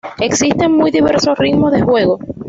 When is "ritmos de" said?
1.37-1.83